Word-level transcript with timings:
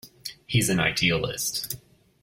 He's 0.47 0.69
an 0.71 0.79
idealist. 0.79 1.75